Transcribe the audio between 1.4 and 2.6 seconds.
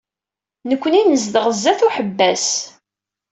sdat uḥebbas.